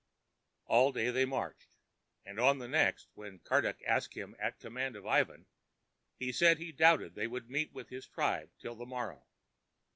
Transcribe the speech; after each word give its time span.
All 0.65 0.91
that 0.93 0.99
day 0.99 1.11
they 1.11 1.25
marched. 1.25 1.75
And 2.25 2.39
on 2.39 2.57
the 2.57 2.67
next, 2.67 3.09
when 3.13 3.37
Karduk 3.37 3.83
asked 3.85 4.15
him 4.15 4.35
at 4.39 4.57
command 4.59 4.95
of 4.95 5.05
Ivan, 5.05 5.45
he 6.17 6.31
said 6.31 6.57
he 6.57 6.71
doubted 6.71 7.13
they 7.13 7.27
would 7.27 7.51
meet 7.51 7.71
with 7.71 7.89
his 7.89 8.07
tribe 8.07 8.49
till 8.57 8.73
the 8.73 8.87
morrow. 8.87 9.27